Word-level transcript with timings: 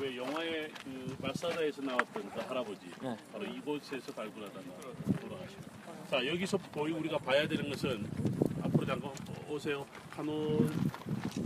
왜 0.00 0.16
영화의 0.16 0.70
그 0.84 1.16
마사다에서 1.20 1.82
나왔던 1.82 2.30
그 2.30 2.40
할아버지 2.40 2.80
네. 3.02 3.16
바로 3.32 3.44
이곳에서 3.44 4.12
발굴하다가 4.12 4.60
돌아가시고 5.20 5.62
자 6.10 6.26
여기서 6.26 6.56
보이 6.72 6.92
우리가 6.92 7.18
봐야 7.18 7.46
되는 7.48 7.68
것은 7.68 8.06
앞으로 8.62 8.86
잠깐 8.86 9.10
오세요. 9.48 9.84
파노 10.10 10.66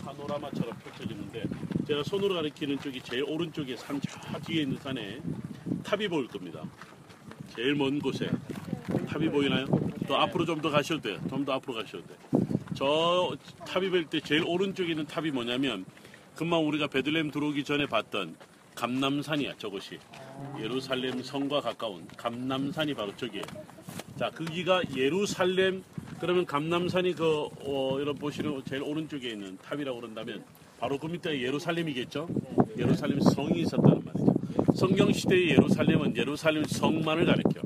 파노라마처럼 0.05 0.77
펼쳐지는데 0.79 1.45
제가 1.87 2.03
손으로 2.03 2.35
가리키는 2.35 2.79
쪽이 2.81 3.01
제일 3.03 3.25
오른쪽에 3.25 3.77
산 3.77 4.01
저 4.01 4.39
뒤에 4.41 4.63
있는 4.63 4.77
산에 4.79 5.21
탑이 5.85 6.09
보일 6.09 6.27
겁니다. 6.29 6.63
제일 7.55 7.75
먼 7.75 7.99
곳에 8.01 8.29
탑이 9.09 9.29
보이나요? 9.31 9.67
또 10.07 10.17
앞으로 10.17 10.45
좀 10.45 10.61
더 10.61 10.71
가셔도 10.71 11.01
돼요. 11.01 11.19
좀 11.29 11.45
더 11.45 11.53
앞으로 11.55 11.75
가셔도 11.75 12.03
돼요. 12.07 12.19
저 12.75 13.37
탑이 13.67 13.89
보일 13.91 14.07
때 14.07 14.21
제일 14.21 14.43
오른쪽에 14.47 14.91
있는 14.91 15.07
탑이 15.07 15.31
뭐냐면 15.31 15.85
금방 16.35 16.67
우리가 16.67 16.87
베들레헴 16.87 17.31
들어오기 17.31 17.65
전에 17.65 17.87
봤던 17.87 18.37
감람산이야 18.75 19.55
저것이. 19.59 19.99
예루살렘 20.61 21.23
성과 21.23 21.61
가까운 21.61 22.07
감람산이 22.17 22.95
바로 22.95 23.15
저기에. 23.17 23.43
자 24.19 24.31
거기가 24.31 24.83
예루살렘 24.97 25.85
그러면 26.21 26.47
감람산이 26.47 27.15
그 27.15 27.49
어, 27.61 27.97
여러분 28.01 28.17
보시는 28.17 28.63
제일 28.65 28.83
오른쪽에 28.83 29.31
있는 29.31 29.59
탑이라고 29.59 30.01
그런다면 30.01 30.45
바로 30.79 30.99
그 30.99 31.07
밑에 31.07 31.41
예루살렘이겠죠? 31.43 32.29
예루살렘 32.79 33.21
성이 33.21 33.61
있었다는 33.63 34.03
말이죠. 34.05 34.35
성경 34.75 35.13
시대의 35.13 35.51
예루살렘은 35.51 36.17
예루살렘 36.17 36.65
성만을 36.65 37.27
가리켜. 37.27 37.61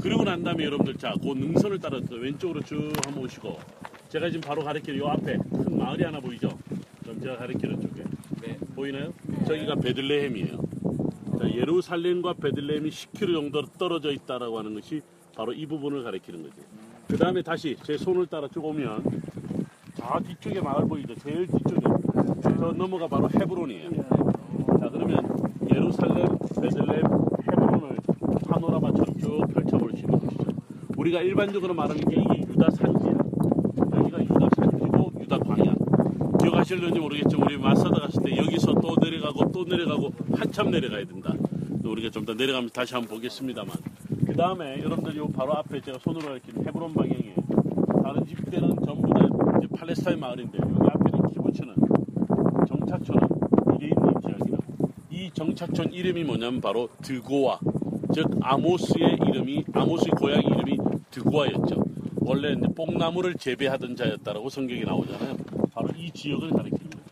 그리고 0.00 0.24
난 0.24 0.42
다음에 0.42 0.64
여러분들 0.64 0.96
자, 0.96 1.14
그 1.22 1.28
능선을 1.28 1.78
따라 1.78 2.00
서 2.00 2.14
왼쪽으로 2.16 2.60
쭉 2.62 2.92
한번 3.04 3.24
오시고 3.24 3.58
제가 4.08 4.28
지금 4.30 4.40
바로 4.40 4.64
가리키는 4.64 4.98
요 4.98 5.08
앞에 5.08 5.36
큰 5.36 5.78
마을이 5.78 6.02
하나 6.02 6.18
보이죠? 6.18 6.48
제가 7.04 7.36
가리키는 7.36 7.80
쪽에 7.80 8.04
네. 8.40 8.58
보이나요? 8.74 9.12
저기가 9.46 9.74
베들레헴이에요. 9.76 10.58
자, 11.38 11.50
예루살렘과 11.50 12.34
베들레헴이 12.34 12.90
10km 12.90 13.32
정도 13.34 13.62
떨어져 13.78 14.12
있다라고 14.12 14.58
하는 14.58 14.74
것이 14.74 15.02
바로 15.36 15.52
이 15.52 15.66
부분을 15.66 16.02
가리키는 16.04 16.42
거죠. 16.42 16.54
그 17.08 17.16
다음에 17.16 17.42
다시 17.42 17.76
제 17.82 17.96
손을 17.96 18.26
따라 18.26 18.48
쭉 18.48 18.64
오면 18.64 19.02
저 19.94 20.20
뒤쪽에 20.20 20.60
마을 20.60 20.86
보이죠? 20.86 21.14
제일 21.16 21.46
뒤쪽에 21.46 21.80
저 22.42 22.50
넘어가 22.72 23.06
바로 23.08 23.28
헤브론이에요. 23.28 23.90
자 24.78 24.88
그러면 24.90 25.18
예루살렘, 25.74 26.26
베들레헴, 26.60 27.04
헤브론을 27.50 27.96
파노라마처럼 28.48 29.16
쭉 29.18 29.46
펼쳐볼 29.52 29.90
수 29.92 29.98
있는 29.98 30.18
것이죠. 30.18 30.44
우리가 30.96 31.20
일반적으로 31.22 31.74
말하는 31.74 32.02
게 32.04 32.16
이게 32.20 32.40
유다 32.48 32.70
산지야. 32.70 33.18
여기가 33.96 34.22
유다 34.22 34.48
산지고 34.56 35.12
유다 35.20 35.38
광야. 35.38 35.74
기억하실는지 36.62 36.98
모르겠지만 37.00 37.46
우리 37.46 37.56
마사다 37.58 38.00
갔을 38.02 38.22
때 38.22 38.36
여기서 38.36 38.74
또 38.74 38.96
내려가고 39.00 39.50
또 39.52 39.64
내려가고 39.64 40.12
한참 40.34 40.70
내려가야 40.70 41.04
된다. 41.04 41.34
우리가 41.84 42.10
좀 42.10 42.24
더 42.24 42.34
내려가면서 42.34 42.72
다시 42.72 42.94
한번 42.94 43.16
보겠습니다만. 43.16 43.76
그 44.26 44.34
다음에 44.34 44.78
여러분들 44.78 45.16
요 45.16 45.28
바로 45.28 45.54
앞에 45.54 45.80
제가 45.80 45.98
손으로 45.98 46.28
가리킨 46.28 46.64
헤브론 46.66 46.94
방향에 46.94 47.34
다른 48.02 48.24
집들은 48.26 48.76
전부 48.86 49.12
다 49.12 49.26
이제 49.58 49.66
팔레스타인 49.76 50.20
마을인데 50.20 50.58
여기 50.58 50.88
앞에 50.88 51.10
있는 51.12 51.28
키부츠는 51.30 51.74
정착촌은 52.68 53.20
이래 53.80 53.88
있는 53.88 54.20
지역이라고. 54.20 54.64
이 55.10 55.30
정착촌 55.34 55.92
이름이 55.92 56.24
뭐냐면 56.24 56.60
바로 56.60 56.88
드고아. 57.02 57.58
즉 58.14 58.28
아모스의 58.40 59.18
이름이 59.28 59.64
아모스의 59.72 60.10
고향 60.12 60.40
이름이 60.42 60.78
드고아였죠. 61.10 61.84
원래 62.24 62.52
이제 62.52 62.66
뽕나무를 62.74 63.34
재배하던 63.34 63.96
자였다라고 63.96 64.48
성경이 64.48 64.82
나오잖아요. 64.84 65.36
바로 65.72 65.88
이 65.96 66.10
지역을 66.10 66.50
가리키는 66.50 66.90
거예요. 66.90 67.04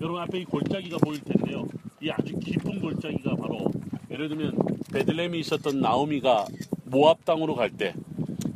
여러분 0.00 0.22
앞에 0.22 0.38
이 0.40 0.44
골짜기가 0.44 0.98
보일 0.98 1.20
텐데요. 1.22 1.64
이 2.00 2.10
아주 2.10 2.36
깊은 2.38 2.80
골짜기가 2.80 3.36
바로 3.36 3.70
예를 4.10 4.28
들면 4.28 4.56
베들레헴이 4.92 5.38
있었던 5.40 5.80
나오미가 5.80 6.46
모압 6.84 7.24
땅으로 7.24 7.54
갈 7.54 7.70
때 7.70 7.94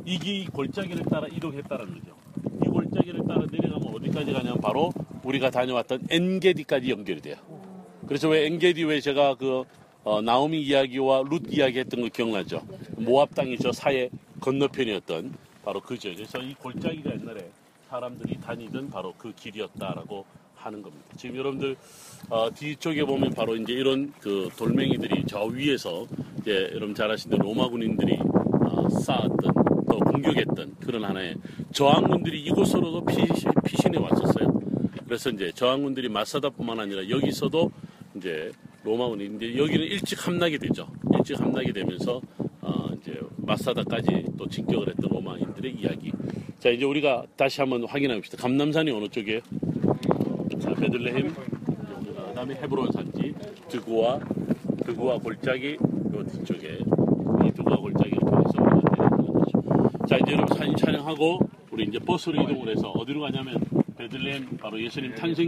이기 0.05 0.45
골짜기를 0.47 1.05
따라 1.05 1.27
이동했다는 1.27 1.85
거죠. 1.85 2.15
이 2.65 2.69
골짜기를 2.69 3.23
따라 3.27 3.45
내려가면 3.51 3.95
어디까지 3.95 4.31
가냐면 4.33 4.59
바로 4.61 4.91
우리가 5.23 5.49
다녀왔던 5.51 6.07
엔게디까지 6.09 6.89
연결이 6.89 7.21
돼요. 7.21 7.35
그래서 8.07 8.29
왜 8.29 8.45
엔게디 8.45 8.83
왜 8.85 8.99
제가 9.01 9.35
그 9.35 9.63
어, 10.03 10.21
나오미 10.21 10.61
이야기와 10.61 11.23
룻 11.29 11.43
이야기 11.53 11.79
했던 11.79 12.01
거 12.01 12.07
기억나죠? 12.07 12.61
모압 12.97 13.35
땅이 13.35 13.57
저 13.59 13.71
사해 13.71 14.09
건너편이었던 14.39 15.33
바로 15.69 15.81
그죠. 15.81 16.09
그래서 16.15 16.39
이 16.39 16.55
골짜기가 16.55 17.11
옛날에 17.11 17.47
사람들이 17.89 18.39
다니던 18.41 18.89
바로 18.89 19.13
그 19.19 19.31
길이었다라고 19.35 20.25
하는 20.55 20.81
겁니다. 20.81 21.05
지금 21.15 21.35
여러분들 21.35 21.75
어, 22.27 22.49
뒤쪽에 22.51 23.03
보면 23.03 23.29
바로 23.35 23.55
이제 23.55 23.73
이런 23.73 24.11
그 24.19 24.49
돌멩이들이 24.57 25.25
저 25.27 25.43
위에서 25.43 26.07
이제 26.39 26.71
여러분 26.73 26.95
잘 26.95 27.11
아시는 27.11 27.37
로마 27.37 27.69
군인들이 27.69 28.17
어, 28.65 28.89
쌓았던 28.89 29.53
또 29.87 29.99
공격했던 29.99 30.77
그런 30.79 31.03
하나의 31.03 31.35
저항군들이 31.71 32.41
이곳으로도 32.45 33.05
피, 33.05 33.17
피신해 33.63 33.99
왔었어요. 33.99 34.47
그래서 35.05 35.29
이제 35.29 35.51
저항군들이 35.51 36.09
마사다뿐만 36.09 36.79
아니라 36.79 37.07
여기서도 37.07 37.71
이제 38.15 38.51
로마 38.83 39.07
군이 39.07 39.35
이제 39.35 39.55
여기는 39.55 39.85
일찍 39.85 40.25
함락이 40.25 40.57
되죠. 40.57 40.87
일찍 41.13 41.39
함락이 41.39 41.73
되면서 41.73 42.19
어 42.69 42.89
이제 43.01 43.19
마사다까지 43.37 44.25
또 44.37 44.47
진격을 44.47 44.89
했던 44.89 45.09
로마인들의 45.09 45.73
이야기. 45.73 46.11
자 46.59 46.69
이제 46.69 46.85
우리가 46.85 47.25
다시 47.35 47.61
한번 47.61 47.83
확인해 47.85 48.15
봅시다. 48.15 48.37
감남산이 48.37 48.91
어느 48.91 49.07
쪽이에요? 49.07 49.39
자 50.59 50.73
베들레헴, 50.75 51.33
그다음에 52.27 52.55
헤브론 52.55 52.91
산지, 52.91 53.33
드구와 53.69 54.19
드구와 54.85 55.17
골짜기 55.17 55.77
요 56.13 56.23
뒤쪽에 56.25 56.79
이 56.79 57.51
통해서 58.19 58.61
우리가 58.61 58.89
내려가는 58.97 59.33
거죠. 59.33 60.07
자 60.07 60.17
이제 60.17 60.33
여러분 60.33 60.55
사진 60.55 60.75
촬영하고 60.75 61.39
우리 61.71 61.85
이제 61.85 61.97
버스로 61.99 62.41
이동을 62.43 62.69
해서 62.69 62.89
어디로 62.91 63.21
가냐면 63.21 63.59
베들레헴 63.97 64.57
바로 64.57 64.81
예수님 64.81 65.15
탄생 65.15 65.47